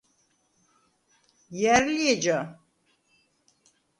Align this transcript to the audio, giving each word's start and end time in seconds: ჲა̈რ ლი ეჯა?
ჲა̈რ 1.59 1.85
ლი 1.95 2.03
ეჯა? 2.13 2.39